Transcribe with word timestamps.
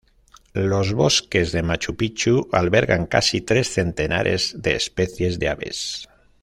Los 0.71 0.93
bosques 0.93 1.51
de 1.51 1.61
Machu 1.61 1.95
Picchu 1.95 2.49
albergan 2.53 3.05
casi 3.05 3.41
tres 3.41 3.67
centenares 3.71 4.59
de 4.59 4.75
especies 4.75 5.37
de 5.37 5.49
aves. 5.49 6.07